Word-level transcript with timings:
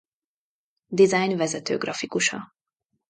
Design 0.87 1.37
vezető 1.37 1.77
grafikusa. 1.77 2.53